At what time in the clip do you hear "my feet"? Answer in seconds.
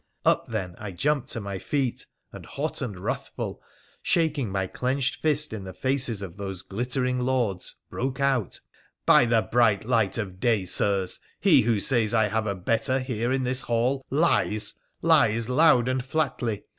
1.39-2.07